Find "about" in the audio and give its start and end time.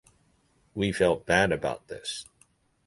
1.51-1.87